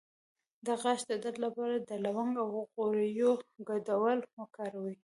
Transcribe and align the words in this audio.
د 0.65 0.67
غاښ 0.81 0.99
د 1.07 1.11
درد 1.23 1.37
لپاره 1.45 1.75
د 1.89 1.91
لونګ 2.05 2.33
او 2.43 2.49
غوړیو 2.73 3.31
ګډول 3.69 4.17
وکاروئ 4.39 4.95